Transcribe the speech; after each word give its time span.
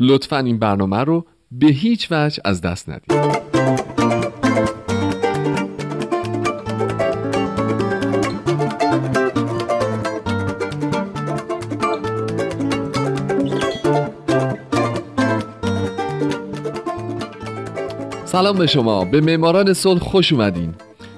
لطفا 0.00 0.38
این 0.38 0.58
برنامه 0.58 0.98
رو 0.98 1.24
به 1.52 1.66
هیچ 1.66 2.08
وجه 2.10 2.42
از 2.44 2.60
دست 2.60 2.88
ندید. 2.88 3.12
سلام 18.24 18.58
به 18.58 18.66
شما. 18.66 19.04
به 19.04 19.20
معماران 19.20 19.72
صلح 19.72 19.98
خوش 19.98 20.32
اومدین. 20.32 20.74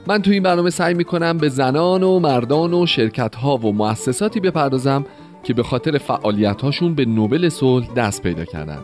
من 0.06 0.23
تو 0.23 0.30
این 0.30 0.42
برنامه 0.42 0.70
سعی 0.70 0.95
می‌کنم 0.95 1.39
به 1.39 1.48
زنان 1.48 2.03
و 2.03 2.19
مردان 2.19 2.75
و 2.75 2.87
شرکت 2.87 3.34
ها 3.34 3.56
و 3.56 3.73
مؤسساتی 3.73 4.41
بپردازم 4.41 5.06
که 5.42 5.55
به 5.55 5.62
خاطر 5.62 5.98
فعالیت 5.98 6.62
هاشون 6.62 6.95
به 6.95 7.05
نوبل 7.05 7.48
صلح 7.48 7.87
دست 7.96 8.23
پیدا 8.23 8.45
کردن. 8.45 8.78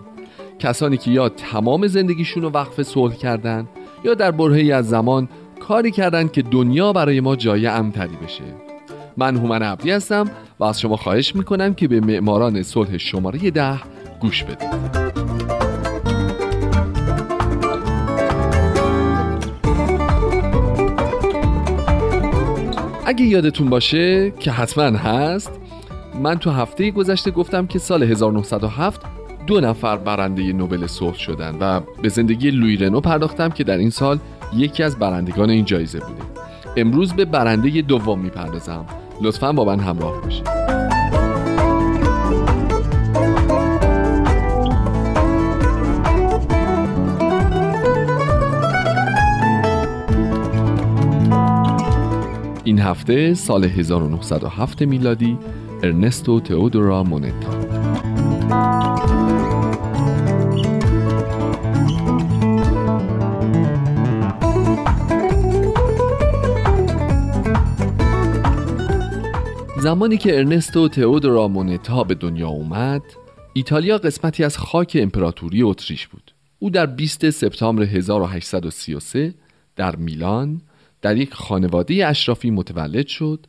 کسانی 0.59 0.97
که 0.97 1.11
یا 1.11 1.29
تمام 1.29 1.87
زندگیشون 1.87 2.43
رو 2.43 2.51
وقف 2.51 2.83
صلح 2.83 3.15
کردن 3.15 3.69
یا 4.05 4.15
در 4.15 4.31
برهی 4.31 4.73
از 4.73 4.89
زمان 4.89 5.29
کاری 5.61 5.91
کردن 5.91 6.29
که 6.29 6.43
دنیا 6.43 6.93
برای 6.93 7.21
ما 7.21 7.37
جای 7.37 7.67
امتری 7.67 8.17
بشه. 8.25 8.45
من 9.17 9.37
هومن 9.37 9.63
عبدی 9.63 9.91
هستم 9.91 10.31
و 10.61 10.65
از 10.65 10.81
شما 10.81 10.97
خواهش 10.97 11.37
می‌کنم 11.37 11.75
که 11.75 11.89
به 11.89 12.01
معماران 12.01 12.63
صلح 12.63 12.97
شماره 12.97 13.51
ده 13.51 13.81
گوش 14.21 14.45
بدید. 14.45 15.09
اگه 23.07 23.25
یادتون 23.25 23.71
باشه 23.71 24.31
که 24.31 24.51
حتما 24.51 24.99
هست 24.99 25.61
من 26.19 26.39
تو 26.39 26.51
هفته 26.51 26.91
گذشته 26.91 27.31
گفتم 27.31 27.67
که 27.67 27.79
سال 27.79 28.03
1907 28.03 29.01
دو 29.47 29.61
نفر 29.61 29.97
برنده 29.97 30.53
نوبل 30.53 30.87
صلح 30.87 31.15
شدن 31.15 31.57
و 31.61 31.81
به 32.03 32.09
زندگی 32.09 32.51
لوی 32.51 32.77
رنو 32.77 33.01
پرداختم 33.01 33.49
که 33.49 33.65
در 33.65 33.77
این 33.77 33.91
سال 33.91 34.19
یکی 34.57 34.83
از 34.83 34.99
برندگان 34.99 35.51
این 35.51 35.65
جایزه 35.65 35.99
بوده. 35.99 36.23
امروز 36.77 37.13
به 37.13 37.25
برنده 37.25 37.83
دوم 37.83 38.19
می‌پردازم. 38.19 38.85
لطفا 39.23 39.53
با 39.53 39.65
من 39.65 39.81
همراه 39.81 40.21
باشید. 40.23 40.49
این 52.65 52.79
هفته 52.79 53.35
سال 53.35 53.65
1907 53.65 54.83
میلادی 54.83 55.39
ارنستو 55.83 56.41
تئودورا 56.41 57.03
مونتا 57.03 57.51
زمانی 69.81 70.17
که 70.17 70.37
ارنستو 70.39 70.89
تئودورا 70.89 71.49
مونتا 71.49 72.05
به 72.05 72.15
دنیا 72.15 72.49
اومد 72.49 73.03
ایتالیا 73.53 73.99
قسمتی 73.99 74.45
از 74.45 74.59
خاک 74.59 74.97
امپراتوری 75.01 75.63
اتریش 75.63 76.07
بود. 76.07 76.35
او 76.59 76.71
در 76.71 76.87
20 76.87 77.31
سپتامبر 77.31 77.83
1833 77.83 79.35
در 79.77 79.97
میلان 79.97 80.61
در 81.03 81.17
یک 81.17 81.35
خانواده 81.35 82.07
اشرافی 82.07 82.51
متولد 82.51 83.07
شد 83.07 83.47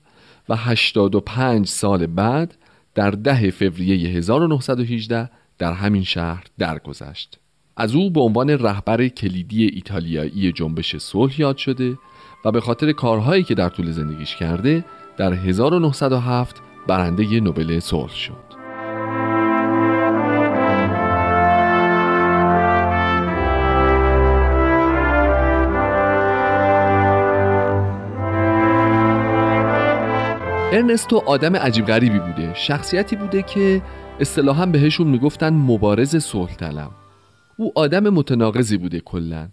و 0.50 0.56
85 0.56 1.68
سال 1.68 2.08
بعد 2.08 2.58
در 2.96 3.12
ده 3.12 3.52
فوریه 3.52 4.10
1918 4.10 5.30
در 5.58 5.74
همین 5.74 6.04
شهر 6.04 6.44
درگذشت. 6.58 7.40
از 7.78 7.96
او 7.96 8.12
به 8.12 8.22
عنوان 8.22 8.50
رهبر 8.50 9.08
کلیدی 9.08 9.66
ایتالیایی 9.66 10.52
جنبش 10.52 10.96
صلح 10.96 11.42
یاد 11.42 11.58
شده 11.58 11.98
و 12.46 12.52
به 12.52 12.62
خاطر 12.62 12.92
کارهایی 12.92 13.44
که 13.44 13.56
در 13.56 13.70
طول 13.70 13.92
زندگیش 13.92 14.36
کرده 14.36 14.86
در 15.18 15.34
1907 15.34 16.56
برنده 16.88 17.40
نوبل 17.40 17.80
صلح 17.80 18.16
شد. 18.16 18.49
ارنستو 30.74 31.24
آدم 31.25 31.56
عجیب 31.56 31.85
غریبی 31.85 32.19
بوده. 32.19 32.53
شخصیتی 32.53 33.16
بوده 33.16 33.41
که 33.41 33.81
اصطلاحا 34.19 34.66
بهشون 34.66 35.07
می‌گفتن 35.07 35.50
مبارز 35.50 36.16
صلح 36.16 36.56
طلب 36.56 36.91
او 37.57 37.72
آدم 37.75 38.09
متناقضی 38.09 38.78
بوده 38.78 39.00
کلا. 39.00 39.50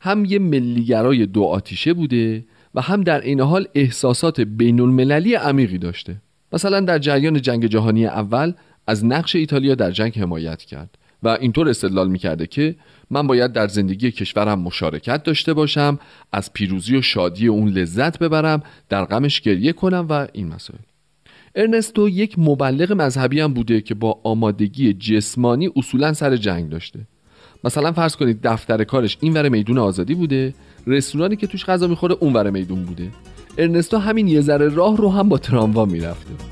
هم 0.00 0.24
یه 0.24 0.38
ملیگرای 0.38 1.26
دو 1.26 1.44
آتیشه 1.44 1.94
بوده 1.94 2.44
و 2.74 2.80
هم 2.80 3.02
در 3.02 3.20
این 3.20 3.40
حال 3.40 3.68
احساسات 3.74 4.40
بین 4.40 4.80
المللی 4.80 5.34
عمیقی 5.34 5.78
داشته. 5.78 6.16
مثلا 6.52 6.80
در 6.80 6.98
جریان 6.98 7.42
جنگ 7.42 7.66
جهانی 7.66 8.06
اول 8.06 8.52
از 8.86 9.04
نقش 9.04 9.36
ایتالیا 9.36 9.74
در 9.74 9.90
جنگ 9.90 10.18
حمایت 10.18 10.62
کرد 10.62 10.98
و 11.22 11.28
اینطور 11.28 11.68
استدلال 11.68 12.08
می‌کرده 12.08 12.46
که 12.46 12.74
من 13.10 13.26
باید 13.26 13.52
در 13.52 13.68
زندگی 13.68 14.10
کشورم 14.10 14.58
مشارکت 14.58 15.22
داشته 15.22 15.54
باشم 15.54 15.98
از 16.32 16.52
پیروزی 16.52 16.96
و 16.96 17.02
شادی 17.02 17.46
اون 17.46 17.68
لذت 17.68 18.18
ببرم 18.18 18.62
در 18.88 19.04
غمش 19.04 19.40
گریه 19.40 19.72
کنم 19.72 20.06
و 20.10 20.26
این 20.32 20.48
مسائل. 20.48 20.78
ارنستو 21.54 22.08
یک 22.08 22.38
مبلغ 22.38 22.92
مذهبی 22.92 23.40
هم 23.40 23.54
بوده 23.54 23.80
که 23.80 23.94
با 23.94 24.20
آمادگی 24.24 24.92
جسمانی 24.92 25.70
اصولا 25.76 26.12
سر 26.12 26.36
جنگ 26.36 26.68
داشته. 26.68 27.00
مثلا 27.64 27.92
فرض 27.92 28.16
کنید 28.16 28.40
دفتر 28.42 28.84
کارش 28.84 29.18
این 29.20 29.34
ور 29.34 29.48
میدون 29.48 29.78
آزادی 29.78 30.14
بوده 30.14 30.54
رستورانی 30.86 31.36
که 31.36 31.46
توش 31.46 31.64
غذا 31.64 31.86
می‌خوره 31.86 32.16
اون 32.20 32.32
ور 32.32 32.50
میدون 32.50 32.82
بوده. 32.82 33.10
ارنستو 33.58 33.98
همین 33.98 34.28
یه 34.28 34.40
ذره 34.40 34.68
راه 34.68 34.96
رو 34.96 35.10
هم 35.10 35.28
با 35.28 35.38
تراموا 35.38 35.84
می‌رفته. 35.84 36.45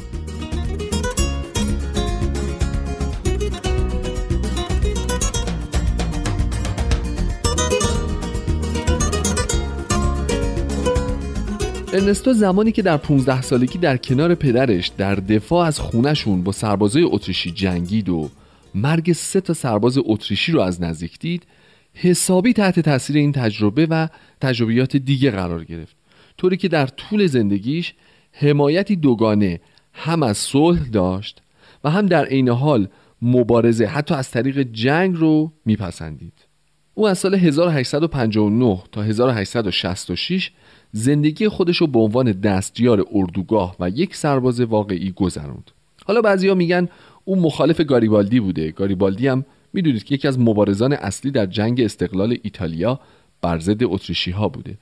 ارنستو 11.94 12.32
زمانی 12.32 12.72
که 12.72 12.82
در 12.82 12.96
15 12.96 13.42
سالگی 13.42 13.78
در 13.78 13.96
کنار 13.96 14.34
پدرش 14.34 14.88
در 14.88 15.14
دفاع 15.14 15.66
از 15.66 15.78
خونشون 15.78 16.42
با 16.42 16.52
سربازای 16.52 17.02
اتریشی 17.02 17.50
جنگید 17.50 18.08
و 18.08 18.30
مرگ 18.74 19.12
سه 19.12 19.40
تا 19.40 19.52
سرباز 19.52 19.98
اتریشی 20.04 20.52
رو 20.52 20.60
از 20.60 20.82
نزدیک 20.82 21.18
دید 21.18 21.46
حسابی 21.94 22.52
تحت 22.52 22.80
تاثیر 22.80 23.16
این 23.16 23.32
تجربه 23.32 23.86
و 23.86 24.08
تجربیات 24.40 24.96
دیگه 24.96 25.30
قرار 25.30 25.64
گرفت. 25.64 25.96
طوری 26.38 26.56
که 26.56 26.68
در 26.68 26.86
طول 26.86 27.26
زندگیش 27.26 27.94
حمایتی 28.32 28.96
دوگانه 28.96 29.60
هم 29.92 30.22
از 30.22 30.38
صلح 30.38 30.88
داشت 30.88 31.42
و 31.84 31.90
هم 31.90 32.06
در 32.06 32.24
عین 32.24 32.48
حال 32.48 32.88
مبارزه 33.22 33.86
حتی 33.86 34.14
از 34.14 34.30
طریق 34.30 34.58
جنگ 34.58 35.16
رو 35.16 35.52
میپسندید. 35.64 36.53
او 36.94 37.08
از 37.08 37.18
سال 37.18 37.34
1859 37.34 38.82
تا 38.92 39.02
1866 39.02 40.50
زندگی 40.92 41.48
خودش 41.48 41.76
رو 41.76 41.86
به 41.86 41.98
عنوان 41.98 42.32
دستیار 42.32 43.04
اردوگاه 43.12 43.76
و 43.80 43.88
یک 43.88 44.16
سرباز 44.16 44.60
واقعی 44.60 45.10
گذروند 45.10 45.70
حالا 46.06 46.20
بعضیا 46.20 46.54
میگن 46.54 46.88
او 47.24 47.36
مخالف 47.36 47.80
گاریبالدی 47.80 48.40
بوده. 48.40 48.70
گاریبالدی 48.70 49.28
هم 49.28 49.44
می‌دونید 49.72 50.04
که 50.04 50.14
یکی 50.14 50.28
از 50.28 50.38
مبارزان 50.38 50.92
اصلی 50.92 51.30
در 51.30 51.46
جنگ 51.46 51.80
استقلال 51.80 52.36
ایتالیا 52.42 53.00
بر 53.42 53.58
ضد 53.58 53.84
اتریشی 53.84 54.30
ها 54.30 54.48
بوده. 54.48 54.78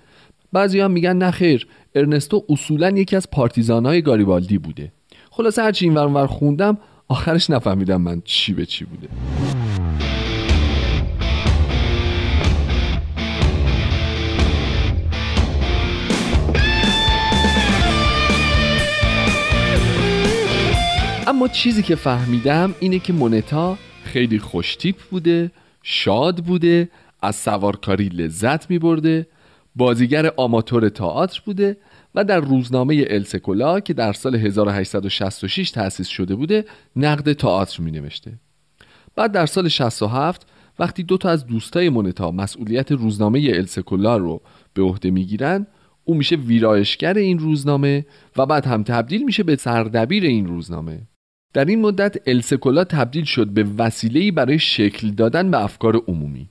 بعضی 0.53 0.81
هم 0.81 0.91
میگن 0.91 1.17
نخیر 1.17 1.67
ارنستو 1.95 2.45
اصولا 2.49 2.91
یکی 2.91 3.17
از 3.17 3.31
پارتیزانهای 3.31 4.03
گاریبالدی 4.03 4.59
بوده. 4.59 4.93
خلاصه 5.31 5.63
هرچی 5.63 5.85
این 5.85 5.95
ور 5.95 6.27
خوندم 6.27 6.79
آخرش 7.09 7.51
نفهمیدم 7.51 8.01
من 8.01 8.23
چی 8.25 8.53
به 8.53 8.67
چی 8.67 8.85
بوده. 8.85 9.09
اما 21.27 21.49
چیزی 21.49 21.83
که 21.83 21.95
فهمیدم 21.95 22.75
اینه 22.81 22.99
که 22.99 23.13
مونتا 23.13 23.79
خیلی 24.05 24.39
خوشتیپ 24.39 24.97
بوده 25.11 25.51
شاد 25.83 26.45
بوده 26.45 26.89
از 27.23 27.37
سوارکاری 27.37 28.09
لذت 28.09 28.71
می 28.71 28.79
برده 28.79 29.27
بازیگر 29.77 30.33
آماتور 30.37 30.89
تئاتر 30.89 31.43
بوده 31.45 31.77
و 32.15 32.25
در 32.25 32.41
روزنامه 32.41 33.05
السکولا 33.11 33.81
که 33.81 33.95
در 33.95 34.13
سال 34.13 34.35
1866 34.35 35.71
تأسیس 35.71 36.09
شده 36.09 36.35
بوده 36.35 36.65
نقد 36.97 37.33
تئاتر 37.33 37.83
می 37.83 37.91
نوشته 37.91 38.33
بعد 39.17 39.33
در 39.33 39.47
سال 39.47 39.69
67 39.69 40.47
وقتی 40.79 41.03
دو 41.03 41.17
تا 41.17 41.31
از 41.31 41.47
دوستای 41.47 41.89
مونتا 41.89 42.31
مسئولیت 42.31 42.93
روزنامه 42.93 43.53
السکولا 43.55 44.17
رو 44.17 44.43
به 44.75 44.83
عهده 44.83 45.11
می‌گیرن 45.11 45.67
او 46.05 46.15
میشه 46.15 46.37
ویرایشگر 46.37 47.15
این 47.15 47.39
روزنامه 47.39 48.07
و 48.37 48.47
بعد 48.47 48.67
هم 48.67 48.83
تبدیل 48.83 49.25
میشه 49.25 49.43
به 49.43 49.57
سردبیر 49.57 50.25
این 50.25 50.47
روزنامه. 50.47 51.12
در 51.53 51.65
این 51.65 51.81
مدت 51.81 52.17
السکولا 52.27 52.85
تبدیل 52.85 53.25
شد 53.25 53.49
به 53.49 53.67
وسیله‌ای 53.79 54.31
برای 54.31 54.59
شکل 54.59 55.11
دادن 55.11 55.51
به 55.51 55.65
افکار 55.65 55.97
عمومی. 56.09 56.49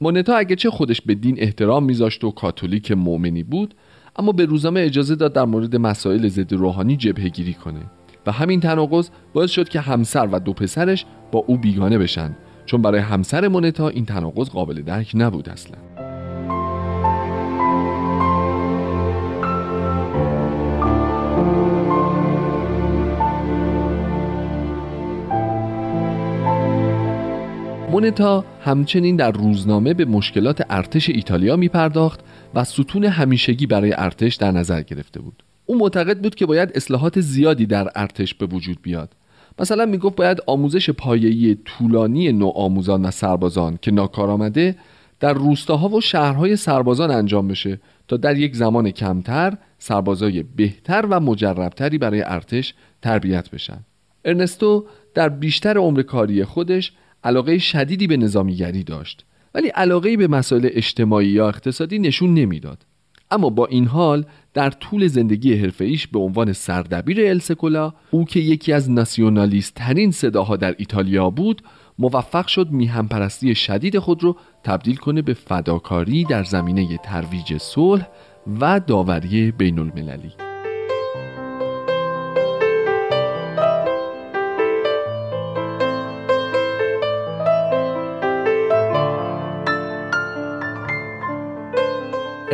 مونتا 0.00 0.36
اگه 0.36 0.56
چه 0.56 0.70
خودش 0.70 1.00
به 1.00 1.14
دین 1.14 1.36
احترام 1.38 1.84
میذاشت 1.84 2.24
و 2.24 2.30
کاتولیک 2.30 2.92
مؤمنی 2.92 3.42
بود 3.42 3.74
اما 4.16 4.32
به 4.32 4.44
روزنامه 4.44 4.80
اجازه 4.80 5.14
داد 5.14 5.32
در 5.32 5.44
مورد 5.44 5.76
مسائل 5.76 6.28
ضد 6.28 6.52
روحانی 6.52 6.96
جبهه 6.96 7.52
کنه 7.52 7.80
و 8.26 8.32
همین 8.32 8.60
تناقض 8.60 9.08
باعث 9.32 9.50
شد 9.50 9.68
که 9.68 9.80
همسر 9.80 10.28
و 10.32 10.40
دو 10.40 10.52
پسرش 10.52 11.04
با 11.32 11.44
او 11.46 11.58
بیگانه 11.58 11.98
بشن 11.98 12.36
چون 12.66 12.82
برای 12.82 13.00
همسر 13.00 13.48
مونتا 13.48 13.88
این 13.88 14.04
تناقض 14.04 14.48
قابل 14.48 14.82
درک 14.82 15.12
نبود 15.14 15.48
اصلا. 15.48 15.95
مونتا 27.96 28.44
همچنین 28.60 29.16
در 29.16 29.30
روزنامه 29.30 29.94
به 29.94 30.04
مشکلات 30.04 30.62
ارتش 30.70 31.08
ایتالیا 31.08 31.56
می 31.56 31.68
پرداخت 31.68 32.20
و 32.54 32.64
ستون 32.64 33.04
همیشگی 33.04 33.66
برای 33.66 33.94
ارتش 33.96 34.34
در 34.34 34.50
نظر 34.50 34.82
گرفته 34.82 35.20
بود. 35.20 35.42
او 35.66 35.78
معتقد 35.78 36.22
بود 36.22 36.34
که 36.34 36.46
باید 36.46 36.72
اصلاحات 36.74 37.20
زیادی 37.20 37.66
در 37.66 37.88
ارتش 37.94 38.34
به 38.34 38.46
وجود 38.46 38.82
بیاد. 38.82 39.12
مثلا 39.58 39.86
می‌گفت 39.86 40.16
باید 40.16 40.38
آموزش 40.46 40.90
پایه‌ای 40.90 41.56
طولانی 41.64 42.32
نوع 42.32 42.52
آموزان 42.56 43.04
و 43.04 43.10
سربازان 43.10 43.78
که 43.82 43.90
ناکارآمده 43.90 44.76
در 45.20 45.32
روستاها 45.32 45.88
و 45.88 46.00
شهرهای 46.00 46.56
سربازان 46.56 47.10
انجام 47.10 47.48
بشه 47.48 47.80
تا 48.08 48.16
در 48.16 48.36
یک 48.36 48.56
زمان 48.56 48.90
کمتر 48.90 49.58
سربازای 49.78 50.42
بهتر 50.42 51.06
و 51.10 51.20
مجربتری 51.20 51.98
برای 51.98 52.22
ارتش 52.22 52.74
تربیت 53.02 53.50
بشن. 53.50 53.78
ارنستو 54.24 54.86
در 55.14 55.28
بیشتر 55.28 55.78
عمر 55.78 56.02
کاری 56.02 56.44
خودش 56.44 56.92
علاقه 57.26 57.58
شدیدی 57.58 58.06
به 58.06 58.16
نظامیگری 58.16 58.84
داشت. 58.84 59.24
ولی 59.54 59.68
علاقه 59.68 60.16
به 60.16 60.28
مسائل 60.28 60.68
اجتماعی 60.72 61.28
یا 61.28 61.48
اقتصادی 61.48 61.98
نشون 61.98 62.34
نمی‌داد. 62.34 62.86
اما 63.30 63.50
با 63.50 63.66
این 63.66 63.86
حال 63.86 64.24
در 64.54 64.70
طول 64.70 65.06
زندگی 65.06 65.54
حرفه‌ایش 65.54 66.06
به 66.06 66.18
عنوان 66.18 66.52
سردبیر 66.52 67.26
السکولا 67.26 67.92
او 68.10 68.24
که 68.24 68.40
یکی 68.40 68.72
از 68.72 68.90
ناسیونالیست 68.90 69.74
ترین 69.74 70.10
صداها 70.10 70.56
در 70.56 70.74
ایتالیا 70.78 71.30
بود 71.30 71.62
موفق 71.98 72.46
شد 72.46 72.70
میهم 72.70 73.08
پرستی 73.08 73.54
شدید 73.54 73.98
خود 73.98 74.24
را 74.24 74.36
تبدیل 74.64 74.96
کنه 74.96 75.22
به 75.22 75.34
فداکاری 75.34 76.24
در 76.24 76.44
زمینه 76.44 76.98
ترویج 76.98 77.56
صلح 77.56 78.08
و 78.60 78.80
داوری 78.80 79.50
بین 79.50 79.78
المللی 79.78 80.45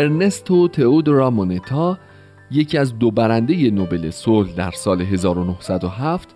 ارنستو 0.02 0.68
تئودورا 0.68 1.30
مونتا 1.30 1.98
یکی 2.50 2.78
از 2.78 2.98
دو 2.98 3.10
برنده 3.10 3.70
نوبل 3.70 4.10
صلح 4.10 4.52
در 4.52 4.70
سال 4.70 5.02
1907 5.02 6.28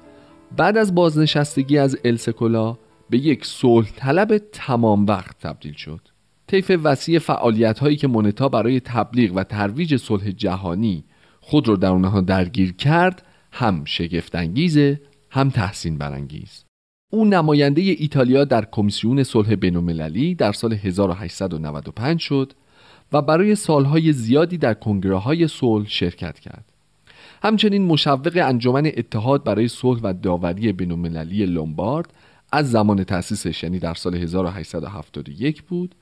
بعد 0.56 0.76
از 0.76 0.94
بازنشستگی 0.94 1.78
از 1.78 1.98
السکولا 2.04 2.78
به 3.10 3.18
یک 3.18 3.46
صلح 3.46 3.90
طلب 3.96 4.38
تمام 4.52 5.06
وقت 5.06 5.38
تبدیل 5.38 5.72
شد. 5.72 6.00
طیف 6.46 6.72
وسیع 6.84 7.18
فعالیت 7.18 7.78
هایی 7.78 7.96
که 7.96 8.08
مونتا 8.08 8.48
برای 8.48 8.80
تبلیغ 8.80 9.32
و 9.36 9.44
ترویج 9.44 9.96
صلح 9.96 10.30
جهانی 10.30 11.04
خود 11.40 11.68
را 11.68 11.76
در 11.76 11.90
اونها 11.90 12.20
درگیر 12.20 12.72
کرد 12.72 13.26
هم 13.52 13.84
شگفتانگیزه 13.84 15.00
هم 15.30 15.50
تحسین 15.50 15.98
برانگیز. 15.98 16.64
او 17.12 17.24
نماینده 17.24 17.80
ایتالیا 17.82 18.44
در 18.44 18.64
کمیسیون 18.64 19.22
صلح 19.22 19.54
بین‌المللی 19.54 20.34
در 20.34 20.52
سال 20.52 20.72
1895 20.72 22.20
شد 22.20 22.52
و 23.12 23.22
برای 23.22 23.54
سالهای 23.54 24.12
زیادی 24.12 24.58
در 24.58 24.74
کنگره 24.74 25.16
های 25.16 25.48
صلح 25.48 25.88
شرکت 25.88 26.38
کرد. 26.38 26.64
همچنین 27.42 27.84
مشوق 27.84 28.32
انجمن 28.42 28.86
اتحاد 28.86 29.44
برای 29.44 29.68
صلح 29.68 30.00
و 30.02 30.12
داوری 30.22 30.72
بین‌المللی 30.72 31.46
لومبارد 31.46 32.12
از 32.52 32.70
زمان 32.70 33.04
تأسیسش 33.04 33.62
یعنی 33.62 33.78
در 33.78 33.94
سال 33.94 34.14
1871 34.14 35.62
بود 35.62 35.94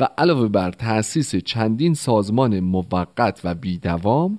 و 0.00 0.08
علاوه 0.18 0.48
بر 0.48 0.70
تأسیس 0.70 1.36
چندین 1.36 1.94
سازمان 1.94 2.60
موقت 2.60 3.40
و 3.44 3.54
بیدوام 3.54 4.38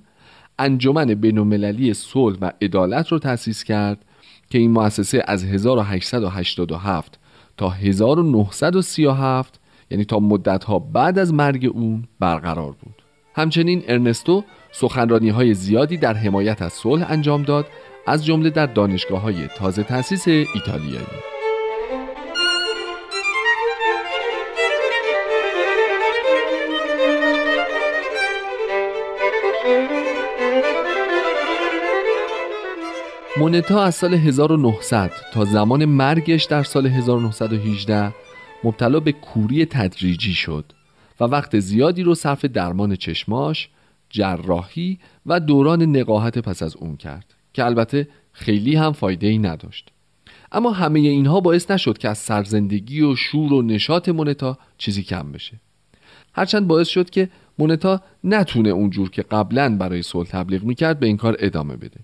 انجمن 0.60 1.06
بین‌المللی 1.06 1.94
صلح 1.94 2.38
و 2.42 2.52
عدالت 2.62 3.12
را 3.12 3.20
تأسیس 3.20 3.64
کرد 3.64 4.06
که 4.50 4.58
این 4.58 4.72
مؤسسه 4.72 5.24
از 5.28 5.44
1887 5.44 7.20
تا 7.58 7.70
1937 7.70 9.60
یعنی 9.90 10.06
تا 10.06 10.20
مدتها 10.20 10.80
بعد 10.80 11.20
از 11.20 11.34
مرگ 11.34 11.72
اون 11.74 12.08
برقرار 12.20 12.72
بود. 12.72 13.04
همچنین 13.36 13.84
ارنستو 13.88 14.44
سخنرانی 14.72 15.30
های 15.30 15.54
زیادی 15.54 15.98
در 15.98 16.14
حمایت 16.14 16.62
از 16.62 16.74
صلح 16.74 17.12
انجام 17.12 17.44
داد 17.44 17.66
از 18.08 18.26
جمله 18.26 18.50
در 18.50 18.66
دانشگاه 18.66 19.22
های 19.22 19.48
تازه 19.48 19.84
تأسیس 19.84 20.28
ایتالیایی. 20.28 21.06
مونتا 33.38 33.84
از 33.84 33.96
سال 33.96 34.14
1900 34.14 35.12
تا 35.34 35.46
زمان 35.46 35.86
مرگش 35.86 36.44
در 36.44 36.64
سال 36.64 36.88
1918 36.88 38.14
مبتلا 38.64 39.00
به 39.00 39.12
کوری 39.12 39.66
تدریجی 39.66 40.34
شد 40.34 40.66
و 41.20 41.24
وقت 41.24 41.60
زیادی 41.60 42.04
رو 42.04 42.16
صرف 42.16 42.46
درمان 42.46 42.96
چشماش، 42.96 43.70
جراحی 44.10 45.00
و 45.26 45.40
دوران 45.40 45.98
نقاهت 45.98 46.40
پس 46.40 46.64
از 46.64 46.76
اون 46.76 46.98
کرد 46.98 47.34
که 47.54 47.66
البته 47.66 48.08
خیلی 48.32 48.76
هم 48.76 48.92
فایده 48.92 49.28
ای 49.28 49.38
نداشت. 49.38 49.90
اما 50.52 50.72
همه 50.72 51.00
اینها 51.00 51.40
باعث 51.40 51.72
نشد 51.72 51.98
که 51.98 52.10
از 52.10 52.18
سرزندگی 52.18 53.02
و 53.02 53.16
شور 53.16 53.54
و 53.54 53.62
نشاط 53.62 54.10
مونتا 54.10 54.58
چیزی 54.78 55.04
کم 55.04 55.32
بشه. 55.32 55.60
هرچند 56.34 56.68
باعث 56.68 56.88
شد 56.88 57.10
که 57.10 57.30
مونتا 57.60 58.02
نتونه 58.24 58.70
اونجور 58.70 59.10
که 59.10 59.22
قبلا 59.22 59.78
برای 59.78 60.02
صلح 60.02 60.28
تبلیغ 60.28 60.64
می‌کرد 60.64 61.00
به 61.00 61.06
این 61.06 61.18
کار 61.18 61.36
ادامه 61.40 61.76
بده. 61.76 62.00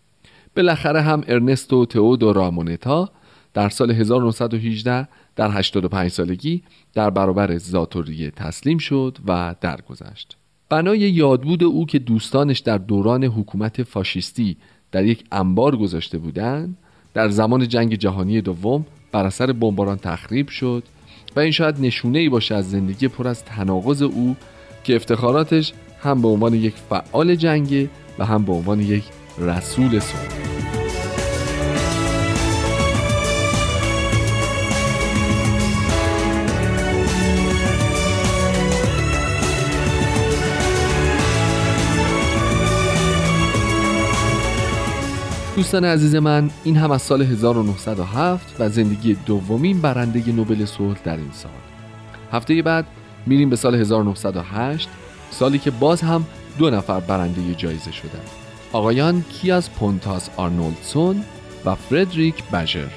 بالاخره 0.55 1.01
هم 1.01 1.23
ارنستو 1.27 1.85
تئودورا 1.85 2.51
مونتا 2.51 3.11
در 3.55 3.69
سال 3.69 3.91
1918 3.91 5.07
در 5.35 5.51
85 5.51 6.11
سالگی 6.11 6.63
در 6.93 7.09
برابر 7.09 7.57
زاتوریه 7.57 8.31
تسلیم 8.31 8.77
شد 8.77 9.17
و 9.27 9.55
درگذشت. 9.61 10.37
بنای 10.69 10.99
یادبود 10.99 11.63
او 11.63 11.85
که 11.85 11.99
دوستانش 11.99 12.59
در 12.59 12.77
دوران 12.77 13.23
حکومت 13.23 13.83
فاشیستی 13.83 14.57
در 14.91 15.05
یک 15.05 15.23
انبار 15.31 15.75
گذاشته 15.77 16.17
بودند 16.17 16.77
در 17.13 17.29
زمان 17.29 17.67
جنگ 17.67 17.95
جهانی 17.95 18.41
دوم 18.41 18.85
بر 19.11 19.25
اثر 19.25 19.51
بمباران 19.51 19.97
تخریب 19.97 20.49
شد 20.49 20.83
و 21.35 21.39
این 21.39 21.51
شاید 21.51 21.79
نشونه 21.79 22.19
ای 22.19 22.29
باشه 22.29 22.55
از 22.55 22.71
زندگی 22.71 23.07
پر 23.07 23.27
از 23.27 23.45
تناقض 23.45 24.01
او 24.01 24.35
که 24.83 24.95
افتخاراتش 24.95 25.73
هم 25.99 26.21
به 26.21 26.27
عنوان 26.27 26.53
یک 26.53 26.73
فعال 26.89 27.35
جنگ 27.35 27.89
و 28.19 28.25
هم 28.25 28.45
به 28.45 28.53
عنوان 28.53 28.79
یک 28.79 29.03
رسول 29.37 29.99
صلح 29.99 30.54
دوستان 45.55 45.85
عزیز 45.85 46.15
من 46.15 46.49
این 46.63 46.77
هم 46.77 46.91
از 46.91 47.01
سال 47.01 47.21
1907 47.21 48.55
و 48.59 48.69
زندگی 48.69 49.13
دومین 49.13 49.81
برنده 49.81 50.31
نوبل 50.31 50.65
صلح 50.65 50.97
در 51.03 51.17
این 51.17 51.31
سال. 51.33 51.51
هفته 52.31 52.61
بعد 52.61 52.85
میریم 53.25 53.49
به 53.49 53.55
سال 53.55 53.75
1908 53.75 54.89
سالی 55.31 55.59
که 55.59 55.71
باز 55.71 56.01
هم 56.01 56.25
دو 56.57 56.69
نفر 56.69 56.99
برنده 56.99 57.55
جایزه 57.55 57.91
شدن. 57.91 58.21
آقایان 58.71 59.21
کیاس 59.21 59.69
پونتاس 59.69 60.29
آرنولدسون 60.37 61.23
و 61.65 61.75
فردریک 61.75 62.43
بژر 62.53 62.89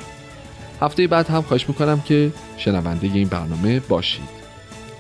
هفته 0.81 1.07
بعد 1.07 1.29
هم 1.29 1.43
خواهش 1.43 1.69
می‌کنم 1.69 2.01
که 2.01 2.33
شنونده 2.57 3.07
این 3.07 3.29
برنامه 3.29 3.81
باشید. 3.81 4.39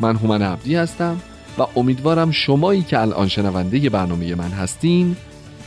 من 0.00 0.16
هومن 0.16 0.42
عبدی 0.42 0.74
هستم 0.74 1.20
و 1.58 1.62
امیدوارم 1.76 2.30
شمایی 2.30 2.82
که 2.82 3.00
الان 3.00 3.28
شنونده 3.28 3.90
برنامه 3.90 4.34
من 4.34 4.50
هستین 4.50 5.16